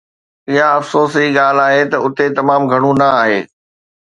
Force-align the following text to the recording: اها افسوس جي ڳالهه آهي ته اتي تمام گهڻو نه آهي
اها 0.51 0.67
افسوس 0.79 1.11
جي 1.21 1.27
ڳالهه 1.37 1.65
آهي 1.71 1.83
ته 1.91 1.97
اتي 2.05 2.25
تمام 2.37 2.61
گهڻو 2.71 2.91
نه 3.01 3.07
آهي 3.21 3.39